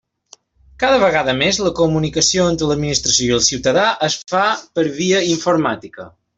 [0.83, 4.43] Cada vegada més, la comunicació entre l'administració i el ciutadà es fa
[4.81, 6.13] per via informàtica.